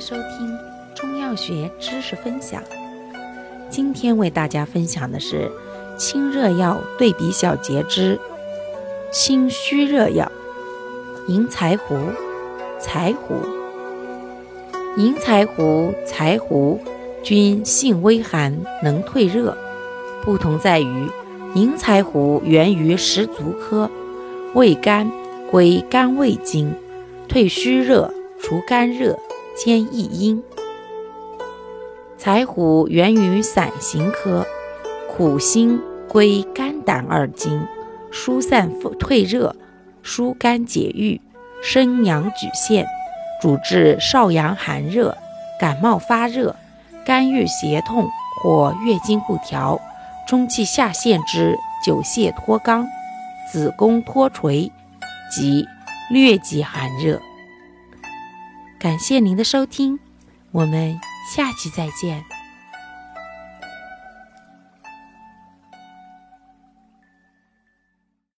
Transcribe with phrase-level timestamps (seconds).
[0.00, 0.58] 收听
[0.94, 2.62] 中药学知识分享。
[3.70, 5.50] 今天为大家分享的是
[5.98, 8.18] 清热药对比小节之
[9.10, 10.30] 清虚热药
[11.28, 11.96] 银柴胡、
[12.80, 13.34] 柴胡。
[14.96, 16.80] 银柴胡、柴胡
[17.22, 19.56] 均性微寒，能退热。
[20.24, 21.08] 不同在于，
[21.54, 23.90] 银柴胡源于石竹科，
[24.54, 25.10] 味甘，
[25.50, 26.72] 归肝胃经，
[27.28, 29.18] 退虚热，除肝热。
[29.56, 30.42] 兼益阴。
[32.18, 34.46] 柴胡源于伞形科，
[35.08, 37.66] 苦辛，归肝胆二经，
[38.10, 39.56] 疏散退热，
[40.02, 41.20] 疏肝解郁，
[41.62, 42.86] 生阳举陷，
[43.40, 45.16] 主治少阳寒热、
[45.58, 46.54] 感冒发热、
[47.06, 48.10] 肝郁胁痛
[48.42, 49.80] 或月经不调、
[50.28, 52.84] 中气下陷之久泻脱肛、
[53.50, 54.70] 子宫脱垂
[55.30, 55.66] 及
[56.10, 57.18] 疟疾寒热。
[58.78, 59.98] 感谢您的收听，
[60.52, 60.98] 我们
[61.34, 62.35] 下期再见。